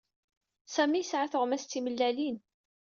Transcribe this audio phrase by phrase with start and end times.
[0.75, 2.37] Sami yesɛa tuɣmas d timellalin.